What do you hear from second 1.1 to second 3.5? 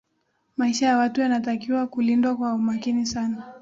yanatakiwa kulindwa kwa umakini sana